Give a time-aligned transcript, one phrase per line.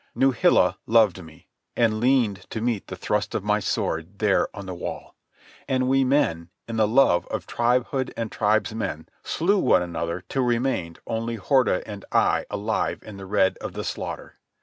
[0.15, 4.73] Nuhila loved me, and leaned to meet the thrust of my sword, there on the
[4.73, 5.13] wall.
[5.67, 10.97] And we men, in the love of tribehood and tribesmen, slew one another till remained
[11.05, 14.39] only Horda and I alive in the red of the slaughter.